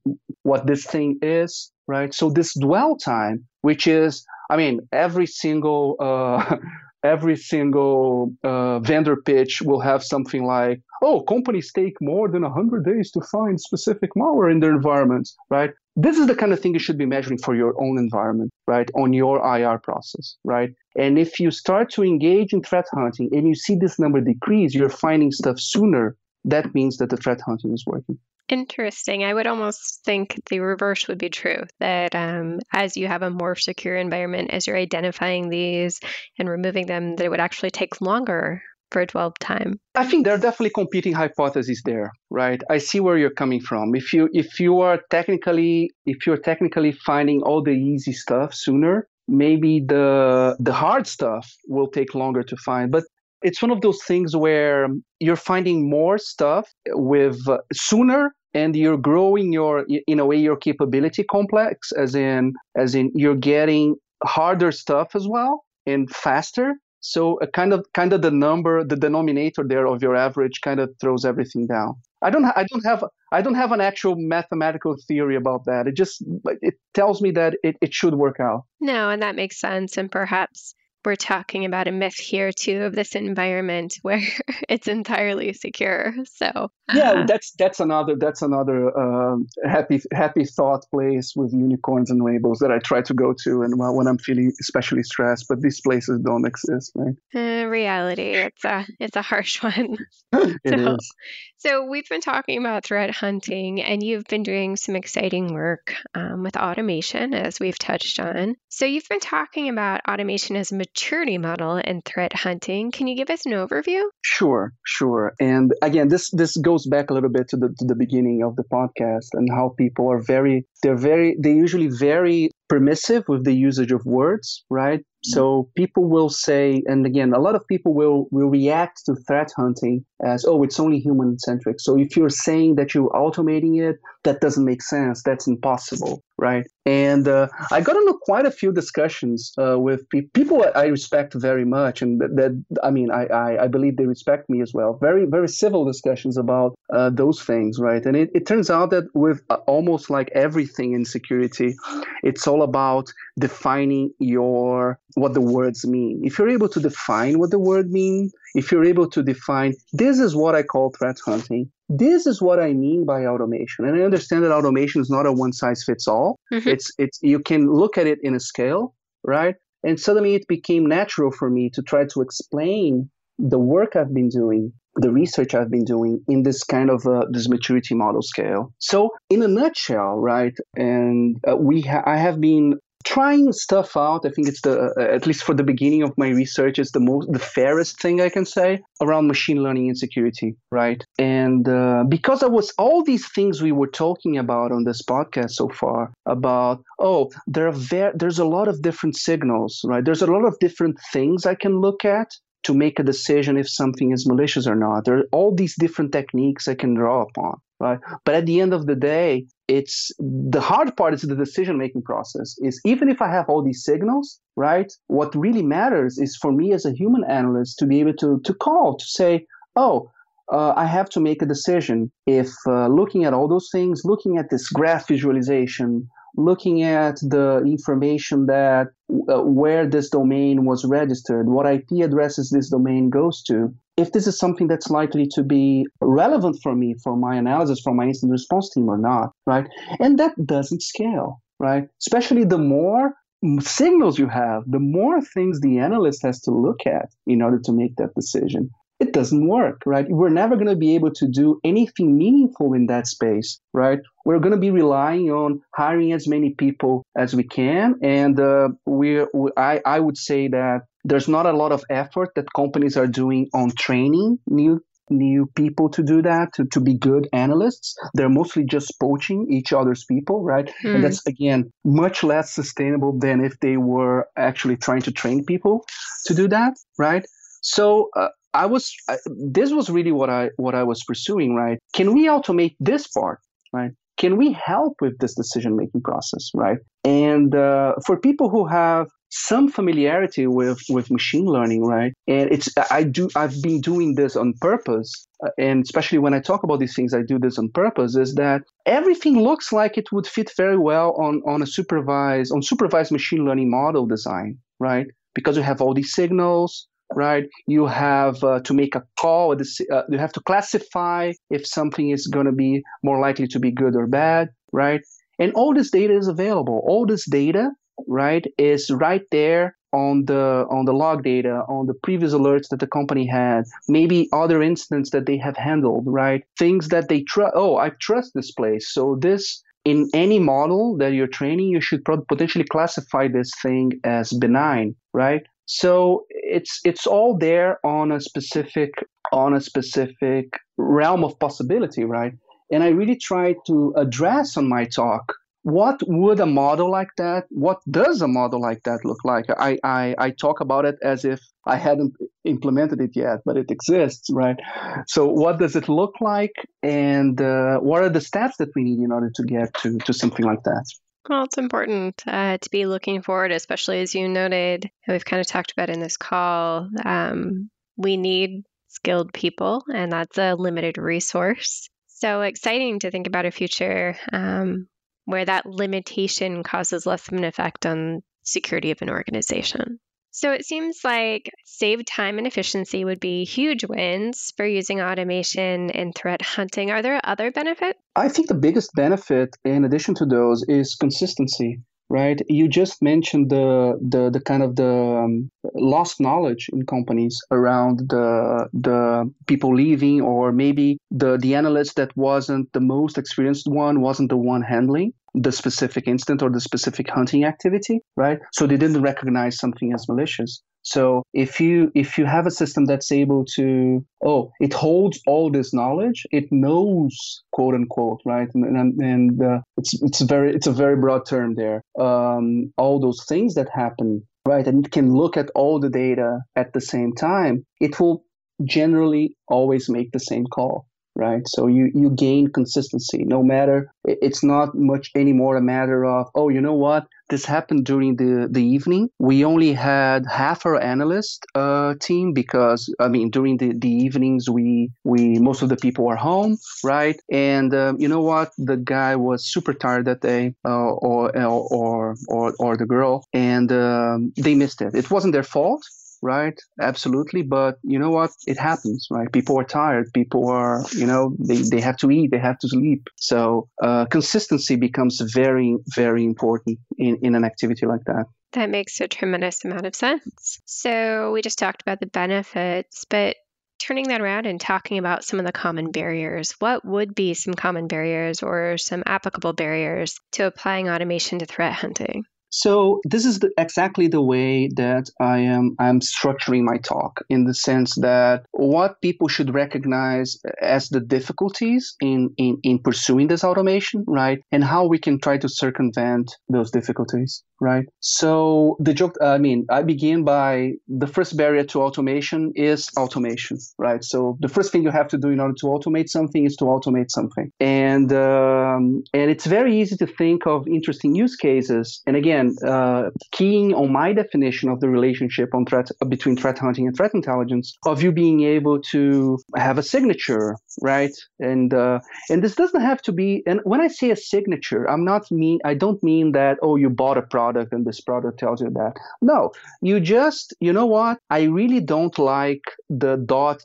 [0.43, 2.13] what this thing is, right?
[2.13, 6.57] So this dwell time, which is I mean, every single uh,
[7.03, 12.85] every single uh, vendor pitch will have something like, oh, companies take more than 100
[12.85, 15.71] days to find specific malware in their environments, right?
[15.95, 18.89] This is the kind of thing you should be measuring for your own environment, right?
[18.95, 20.73] On your IR process, right?
[20.97, 24.73] And if you start to engage in threat hunting and you see this number decrease,
[24.73, 28.17] you're finding stuff sooner, that means that the threat hunting is working.
[28.51, 29.23] Interesting.
[29.23, 33.29] I would almost think the reverse would be true that um, as you have a
[33.29, 36.01] more secure environment, as you're identifying these
[36.37, 38.61] and removing them, that it would actually take longer
[38.91, 39.79] for a dwell time.
[39.95, 42.61] I think there are definitely competing hypotheses there, right?
[42.69, 43.95] I see where you're coming from.
[43.95, 49.07] If you if you are technically if you're technically finding all the easy stuff sooner,
[49.29, 52.91] maybe the the hard stuff will take longer to find.
[52.91, 53.05] But
[53.43, 54.89] it's one of those things where
[55.21, 60.55] you're finding more stuff with uh, sooner and you're growing your in a way your
[60.55, 66.75] capability complex as in as in you're getting harder stuff as well and faster.
[67.03, 70.79] So a kind of kind of the number the denominator there of your average kind
[70.79, 71.95] of throws everything down.
[72.21, 75.87] I don't i don't have i don't have an actual mathematical theory about that.
[75.87, 76.23] It just
[76.61, 78.65] it tells me that it, it should work out.
[78.79, 82.95] No and that makes sense and perhaps we're talking about a myth here too of
[82.95, 84.21] this environment where
[84.69, 86.13] it's entirely secure.
[86.25, 92.11] So uh, yeah, that's that's another that's another uh, happy happy thought place with unicorns
[92.11, 95.45] and rainbows that I try to go to, and when I'm feeling especially stressed.
[95.47, 97.15] But these places don't exist, right?
[97.33, 99.97] Uh, reality, it's a it's a harsh one.
[100.33, 101.11] it so, is.
[101.57, 106.43] So we've been talking about threat hunting, and you've been doing some exciting work um,
[106.43, 108.55] with automation, as we've touched on.
[108.69, 112.91] So you've been talking about automation as a maturity model in threat hunting.
[112.91, 114.03] Can you give us an overview?
[114.23, 115.33] Sure, sure.
[115.39, 118.55] And again, this this goes back a little bit to the to the beginning of
[118.55, 123.55] the podcast and how people are very they're very they're usually very permissive with the
[123.69, 125.01] usage of words, right?
[125.23, 129.51] So people will say, and again, a lot of people will will react to threat
[129.55, 131.77] hunting as, oh, it's only human centric.
[131.79, 135.21] So if you're saying that you're automating it, that doesn't make sense.
[135.23, 136.65] That's impossible, right?
[136.85, 141.35] And uh, I got into quite a few discussions uh, with pe- people I respect
[141.35, 144.71] very much, and that, that I mean, I, I, I believe they respect me as
[144.73, 144.97] well.
[145.01, 148.03] Very very civil discussions about uh, those things, right?
[148.07, 151.75] And it, it turns out that with uh, almost like everything in security,
[152.23, 156.21] it's all about defining your what the words mean.
[156.23, 160.19] If you're able to define what the word mean, if you're able to define this
[160.19, 163.85] is what I call threat hunting, this is what I mean by automation.
[163.85, 166.39] And I understand that automation is not a one size fits all.
[166.53, 166.69] Mm-hmm.
[166.69, 169.55] It's it's you can look at it in a scale, right?
[169.83, 173.09] And suddenly it became natural for me to try to explain
[173.49, 177.25] the work I've been doing, the research I've been doing in this kind of uh,
[177.31, 178.73] this maturity model scale.
[178.79, 180.53] So, in a nutshell, right?
[180.75, 185.01] And uh, we ha- I have been trying stuff out i think it's the uh,
[185.01, 188.29] at least for the beginning of my research it's the most the fairest thing i
[188.29, 193.27] can say around machine learning and security right and uh, because I was all these
[193.31, 198.13] things we were talking about on this podcast so far about oh there are ver-
[198.15, 201.79] there's a lot of different signals right there's a lot of different things i can
[201.79, 202.29] look at
[202.63, 205.05] to make a decision if something is malicious or not.
[205.05, 207.99] There are all these different techniques i can draw upon right?
[208.25, 212.03] But at the end of the day it's the hard part is the decision making
[212.03, 216.51] process is even if i have all these signals right what really matters is for
[216.51, 219.45] me as a human analyst to be able to to call to say
[219.75, 220.11] oh
[220.51, 222.11] uh, I have to make a decision.
[222.25, 227.63] If uh, looking at all those things, looking at this graph visualization, looking at the
[227.65, 228.87] information that
[229.29, 234.27] uh, where this domain was registered, what IP addresses this domain goes to, if this
[234.27, 238.31] is something that's likely to be relevant for me for my analysis for my incident
[238.31, 239.67] response team or not, right?
[239.99, 241.87] And that doesn't scale, right?
[241.99, 243.13] Especially the more
[243.59, 247.71] signals you have, the more things the analyst has to look at in order to
[247.71, 248.69] make that decision
[249.01, 250.05] it doesn't work, right?
[250.07, 253.99] We're never going to be able to do anything meaningful in that space, right?
[254.25, 258.69] We're going to be relying on hiring as many people as we can, and uh,
[258.85, 259.25] we,
[259.57, 263.49] I, I would say that there's not a lot of effort that companies are doing
[263.55, 268.63] on training new new people to do that to, to be good analysts they're mostly
[268.63, 270.85] just poaching each other's people right mm.
[270.85, 271.01] and hmm.
[271.01, 275.83] that's again much less sustainable than if they were actually trying to train people
[276.25, 277.25] to do that right
[277.61, 281.79] so uh, I was I, this was really what I what I was pursuing, right?
[281.93, 283.39] Can we automate this part,
[283.73, 283.91] right?
[284.17, 286.77] Can we help with this decision making process, right?
[287.03, 292.13] And uh, for people who have some familiarity with with machine learning, right?
[292.27, 295.11] And it's I do I've been doing this on purpose,
[295.43, 298.15] uh, and especially when I talk about these things, I do this on purpose.
[298.15, 302.61] Is that everything looks like it would fit very well on on a supervised on
[302.61, 305.07] supervised machine learning model design, right?
[305.33, 307.45] Because you have all these signals, right?
[307.67, 309.53] You have uh, to make a call.
[309.53, 313.71] Uh, you have to classify if something is going to be more likely to be
[313.71, 315.01] good or bad, right?
[315.39, 316.81] And all this data is available.
[316.85, 317.71] All this data,
[318.07, 322.79] right, is right there on the on the log data, on the previous alerts that
[322.79, 326.43] the company had, maybe other incidents that they have handled, right?
[326.57, 327.53] Things that they trust.
[327.55, 332.05] Oh, I trust this place, so this in any model that you're training, you should
[332.05, 335.41] potentially classify this thing as benign, right?
[335.73, 338.91] So it's it's all there on a specific
[339.31, 342.33] on a specific realm of possibility, right?
[342.73, 347.45] And I really try to address on my talk what would a model like that
[347.49, 349.45] what does a model like that look like?
[349.57, 353.69] I, I i talk about it as if i hadn't implemented it yet but it
[353.69, 354.59] exists right?
[355.07, 356.55] So what does it look like?
[356.81, 360.13] And uh, what are the steps that we need in order to get to to
[360.13, 360.85] something like that
[361.29, 365.47] well, it's important uh, to be looking forward, especially as you noted, we've kind of
[365.47, 366.89] talked about in this call.
[367.05, 371.89] Um, we need skilled people, and that's a limited resource.
[372.07, 374.87] So exciting to think about a future um,
[375.25, 379.99] where that limitation causes less of an effect on security of an organization.
[380.31, 385.89] So it seems like save time and efficiency would be huge wins for using automation
[385.89, 386.89] in threat hunting.
[386.89, 387.99] Are there other benefits?
[388.15, 391.79] I think the biggest benefit, in addition to those, is consistency
[392.11, 392.41] right?
[392.49, 397.99] You just mentioned the the, the kind of the um, lost knowledge in companies around
[398.09, 404.01] the the people leaving, or maybe the the analyst that wasn't the most experienced one
[404.01, 408.39] wasn't the one handling the specific incident or the specific hunting activity, right?
[408.53, 410.61] So they didn't recognize something as malicious.
[410.83, 415.51] So if you if you have a system that's able to oh it holds all
[415.51, 420.71] this knowledge, it knows quote unquote right, and, and uh, it's it's very it's a
[420.71, 421.83] very broad term there.
[421.99, 426.39] Um, all those things that happen right, and it can look at all the data
[426.55, 427.63] at the same time.
[427.79, 428.23] It will
[428.63, 431.41] generally always make the same call right?
[431.47, 436.49] So you, you gain consistency no matter, it's not much anymore a matter of, oh,
[436.49, 437.07] you know what?
[437.29, 439.09] This happened during the, the evening.
[439.17, 444.49] We only had half our analyst uh, team because, I mean, during the, the evenings,
[444.49, 447.17] we, we, most of the people were home, right?
[447.31, 448.51] And um, you know what?
[448.57, 453.71] The guy was super tired that day, uh, or, or, or, or the girl, and
[453.71, 454.93] um, they missed it.
[454.93, 455.83] It wasn't their fault
[456.21, 456.59] right?
[456.79, 457.41] Absolutely.
[457.41, 458.31] But you know what?
[458.47, 459.31] It happens, right?
[459.31, 460.11] People are tired.
[460.13, 463.07] People are, you know, they, they have to eat, they have to sleep.
[463.17, 468.25] So uh, consistency becomes very, very important in, in an activity like that.
[468.53, 470.59] That makes a tremendous amount of sense.
[470.65, 473.37] So we just talked about the benefits, but
[473.79, 477.53] turning that around and talking about some of the common barriers, what would be some
[477.53, 482.25] common barriers or some applicable barriers to applying automation to threat hunting?
[482.51, 487.45] So this is the, exactly the way that I am I'm structuring my talk in
[487.45, 493.43] the sense that what people should recognize as the difficulties in, in, in pursuing this
[493.43, 494.39] automation, right?
[494.51, 497.85] And how we can try to circumvent those difficulties right?
[497.99, 503.57] So the joke, I mean, I begin by the first barrier to automation is automation,
[503.77, 504.03] right?
[504.03, 506.65] So the first thing you have to do in order to automate something is to
[506.65, 512.01] automate something, and um, and it's very easy to think of interesting use cases.
[512.07, 516.87] And again, uh, keying on my definition of the relationship on threat between threat hunting
[516.87, 520.47] and threat intelligence, of you being able to have a signature,
[520.81, 521.15] right?
[521.39, 523.43] And uh, and this doesn't have to be.
[523.45, 525.59] And when I say a signature, I'm not mean.
[525.65, 528.69] I don't mean that oh you bought a product product and this product tells you
[528.71, 528.93] that.
[529.21, 531.19] No, you just, you know what?
[531.29, 533.61] I really don't like the .top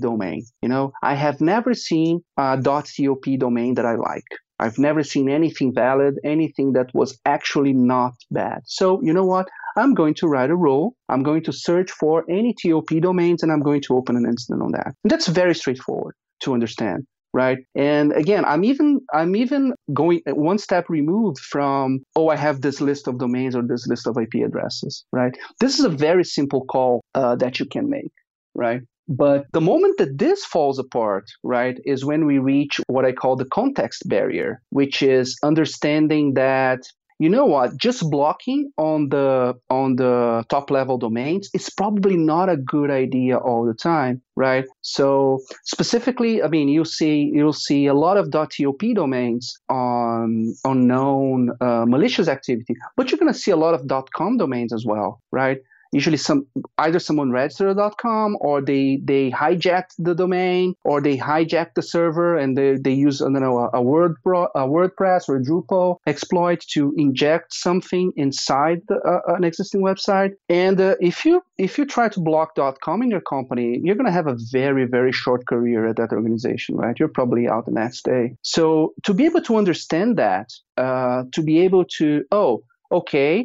[0.00, 0.44] domain.
[0.62, 4.30] You know, I have never seen a .top domain that I like.
[4.58, 8.62] I've never seen anything valid, anything that was actually not bad.
[8.66, 9.48] So, you know what?
[9.76, 10.94] I'm going to write a rule.
[11.08, 14.62] I'm going to search for any TOP domains and I'm going to open an incident
[14.62, 14.94] on that.
[15.02, 20.56] And that's very straightforward to understand right and again i'm even i'm even going one
[20.56, 24.34] step removed from oh i have this list of domains or this list of ip
[24.42, 28.12] addresses right this is a very simple call uh, that you can make
[28.54, 33.12] right but the moment that this falls apart, right, is when we reach what I
[33.12, 36.80] call the context barrier, which is understanding that
[37.20, 42.48] you know what just blocking on the on the top level domains is probably not
[42.48, 44.64] a good idea all the time right?
[44.80, 48.30] So specifically i mean you'll see you'll see a lot of.
[48.32, 53.74] top domains on on known uh, malicious activity but you're going to see a lot
[53.74, 55.58] of com domains as well right
[55.94, 56.46] usually some
[56.78, 61.82] either someone registered a .com or they they hijacked the domain or they hijacked the
[61.82, 65.42] server and they, they use I don't know a, a word a WordPress or a
[65.42, 70.32] Drupal exploit to inject something inside the, uh, an existing website.
[70.48, 74.06] And uh, if you if you try to block .com in your company, you're going
[74.06, 76.98] to have a very very short career at that organization, right?
[76.98, 78.36] You're probably out the next day.
[78.42, 82.64] So to be able to understand that, uh, to be able to oh
[82.94, 83.44] okay,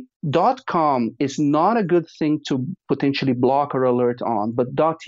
[0.68, 5.00] .com is not a good thing to potentially block or alert on, but .top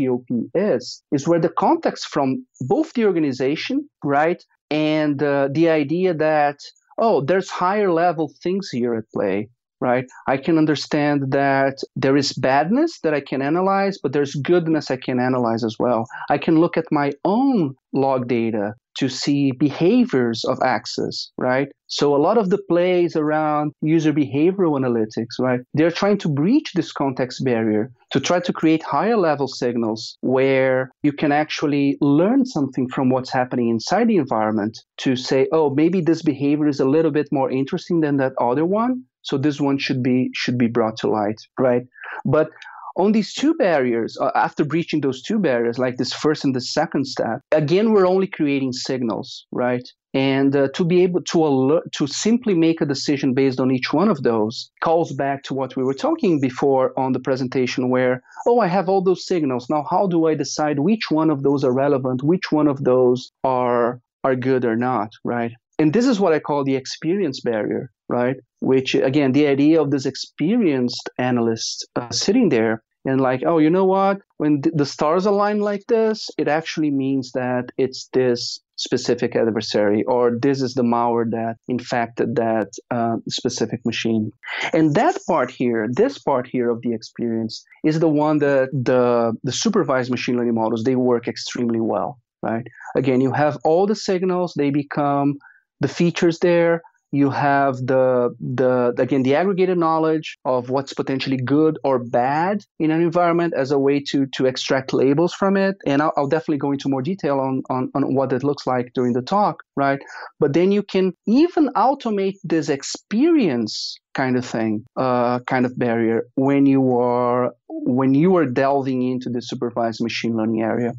[0.56, 6.58] is, is where the context from both the organization, right, and uh, the idea that,
[6.98, 9.48] oh, there's higher level things here at play,
[9.80, 10.06] right?
[10.28, 14.98] I can understand that there is badness that I can analyze, but there's goodness I
[14.98, 16.08] can analyze as well.
[16.30, 21.70] I can look at my own log data to see behaviors of access, right?
[21.88, 25.60] So a lot of the plays around user behavioral analytics, right?
[25.74, 30.92] They're trying to breach this context barrier to try to create higher level signals where
[31.04, 36.02] you can actually learn something from what's happening inside the environment to say, oh, maybe
[36.02, 39.04] this behavior is a little bit more interesting than that other one.
[39.24, 41.84] So this one should be should be brought to light, right?
[42.26, 42.50] But
[42.96, 46.62] on these two barriers, uh, after breaching those two barriers, like this first and the
[46.62, 49.88] second step, again, we're only creating signals, right?
[50.14, 53.94] And uh, to be able to alert, to simply make a decision based on each
[53.94, 58.22] one of those calls back to what we were talking before on the presentation, where,
[58.46, 59.70] oh, I have all those signals.
[59.70, 63.32] Now, how do I decide which one of those are relevant, which one of those
[63.44, 65.52] are are good or not, right?
[65.80, 68.36] And this is what I call the experience barrier, right?
[68.62, 73.70] Which, again, the idea of this experienced analyst uh, sitting there and like, oh, you
[73.70, 74.22] know what?
[74.38, 80.04] When th- the stars align like this, it actually means that it's this specific adversary,
[80.04, 84.32] or this is the malware that infected that uh, specific machine.
[84.74, 89.34] And that part here, this part here of the experience, is the one that the
[89.44, 92.66] the supervised machine learning models they work extremely well, right?
[92.96, 95.38] Again, you have all the signals; they become
[95.80, 96.82] the features there
[97.12, 102.92] you have the the again the aggregated knowledge of what's potentially good or bad in
[102.92, 105.76] an environment as a way to to extract labels from it.
[105.86, 108.92] And i'll, I'll definitely go into more detail on, on on what it looks like
[108.94, 110.00] during the talk right?
[110.40, 116.28] But then you can even automate this experience kind of thing, uh, kind of barrier
[116.36, 117.54] when you are
[117.84, 120.94] when you are delving into the supervised machine learning area.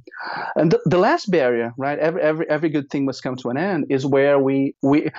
[0.57, 1.99] And the, the last barrier, right?
[1.99, 3.87] Every, every every good thing must come to an end.
[3.91, 5.11] Is where we we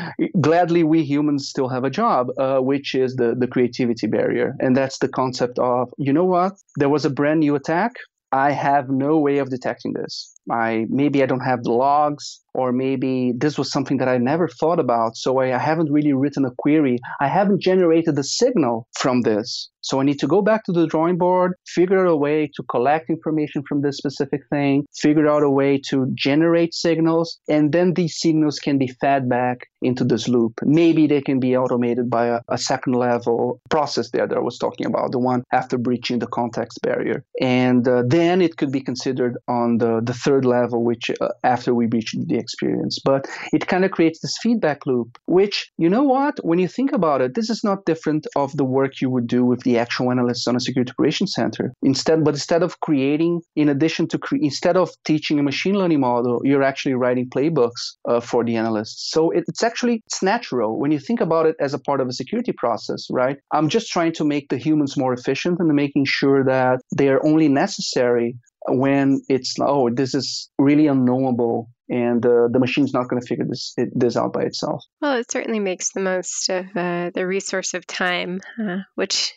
[0.42, 4.76] gladly we humans still have a job, uh, which is the the creativity barrier, and
[4.76, 6.54] that's the concept of you know what?
[6.78, 7.94] There was a brand new attack.
[8.32, 10.34] I have no way of detecting this.
[10.52, 14.48] I maybe I don't have the logs or maybe this was something that I never
[14.48, 15.18] thought about.
[15.18, 17.00] So I, I, haven't really written a query.
[17.20, 19.70] I haven't generated a signal from this.
[19.84, 22.64] So I need to go back to the drawing board, figure out a way to
[22.64, 27.94] collect information from this specific thing, figure out a way to generate signals, and then
[27.94, 30.54] these signals can be fed back into this loop.
[30.64, 34.58] Maybe they can be automated by a, a second level process there that I was
[34.58, 37.26] talking about, the one after breaching the context barrier.
[37.42, 41.74] And uh, then it could be considered on the, the third level, which uh, after
[41.74, 42.96] we breach the experience.
[43.10, 43.22] But
[43.58, 47.22] it kind of creates this feedback loop, which, you know what, when you think about
[47.22, 50.48] it, this is not different of the work you would do with the actual analysts
[50.48, 51.66] on a security operations center.
[51.92, 56.02] Instead, but instead of creating, in addition to, cre- instead of teaching a machine learning
[56.10, 59.12] model, you're actually writing playbooks uh, for the analysts.
[59.12, 62.08] So it, it's actually, it's natural when you think about it as a part of
[62.08, 63.38] a security process, right?
[63.52, 67.26] I'm just trying to make the humans more efficient and making sure that they are
[67.26, 68.36] only necessary
[68.70, 73.46] when it's oh this is really unknowable and uh, the machine's not going to figure
[73.48, 74.84] this it, this out by itself.
[75.02, 79.34] Well, it certainly makes the most of uh, the resource of time, uh, which,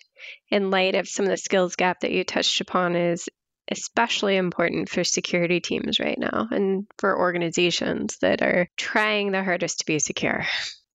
[0.50, 3.28] in light of some of the skills gap that you touched upon, is
[3.70, 9.80] especially important for security teams right now and for organizations that are trying their hardest
[9.80, 10.44] to be secure.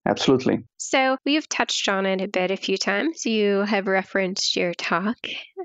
[0.05, 0.63] Absolutely.
[0.77, 3.25] So, we've touched on it a bit a few times.
[3.25, 5.17] You have referenced your talk,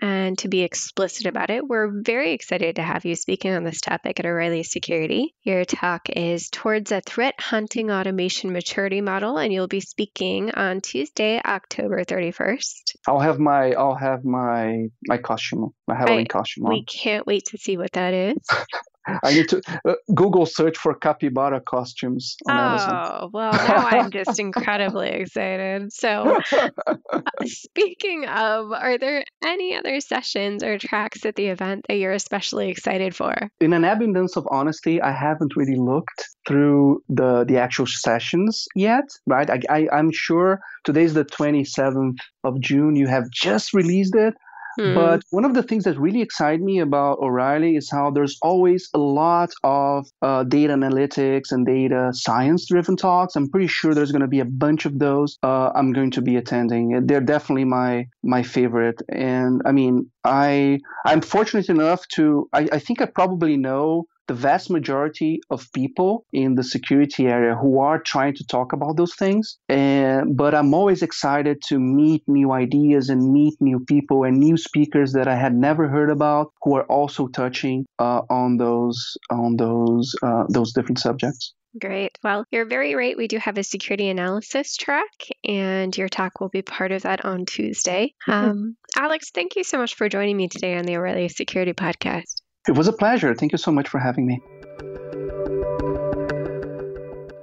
[0.02, 3.80] and to be explicit about it, we're very excited to have you speaking on this
[3.80, 5.34] topic at O'Reilly Security.
[5.42, 10.82] Your talk is Towards a Threat Hunting Automation Maturity Model, and you'll be speaking on
[10.82, 12.96] Tuesday, October 31st.
[13.06, 16.72] I'll have my I'll have my my costume, my Halloween I, costume on.
[16.72, 18.36] We can't wait to see what that is.
[19.22, 22.36] I need to uh, Google search for capybara costumes.
[22.48, 23.30] oh, Amazon.
[23.32, 25.92] well, now I'm just incredibly excited.
[25.92, 26.40] So,
[26.86, 32.12] uh, speaking of, are there any other sessions or tracks at the event that you're
[32.12, 33.34] especially excited for?
[33.60, 39.04] In an abundance of honesty, I haven't really looked through the the actual sessions yet.
[39.26, 39.48] Right?
[39.50, 42.96] I, I I'm sure today's the 27th of June.
[42.96, 44.34] You have just released it.
[44.76, 44.94] Hmm.
[44.94, 48.88] But one of the things that really excite me about O'Reilly is how there's always
[48.94, 53.36] a lot of uh, data analytics and data science driven talks.
[53.36, 55.38] I'm pretty sure there's going to be a bunch of those.
[55.42, 57.06] Uh, I'm going to be attending.
[57.06, 59.00] They're definitely my my favorite.
[59.08, 64.34] And I mean, I I'm fortunate enough to I, I think I probably know the
[64.34, 69.14] vast majority of people in the security area who are trying to talk about those
[69.14, 69.58] things.
[69.68, 74.56] And, but I'm always excited to meet new ideas and meet new people and new
[74.56, 79.56] speakers that I had never heard about who are also touching uh, on those on
[79.56, 81.54] those uh, those different subjects.
[81.78, 82.18] Great.
[82.24, 83.16] Well, you're very right.
[83.16, 87.24] We do have a security analysis track, and your talk will be part of that
[87.24, 88.14] on Tuesday.
[88.26, 88.50] Mm-hmm.
[88.50, 92.40] Um, Alex, thank you so much for joining me today on the O'Reilly Security Podcast.
[92.68, 93.34] It was a pleasure.
[93.34, 94.40] Thank you so much for having me.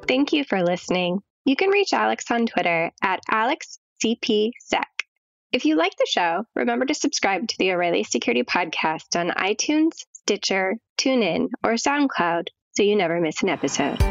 [0.08, 1.22] Thank you for listening.
[1.46, 4.84] You can reach Alex on Twitter at AlexCPSec.
[5.52, 10.04] If you like the show, remember to subscribe to the O'Reilly Security Podcast on iTunes,
[10.14, 14.02] Stitcher, TuneIn, or SoundCloud so you never miss an episode.